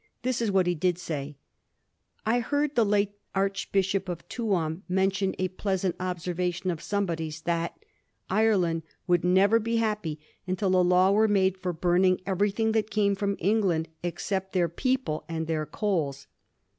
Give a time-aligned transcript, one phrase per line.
[0.23, 1.41] This is what he did say:^
[2.25, 7.77] I heard the late Archbishop of Tuam mention a pleasant observation of somebody's that"
[8.27, 12.89] Ireland would never be happy until a law were made for burning every tlung that
[12.89, 16.25] came from England except their people and their coals."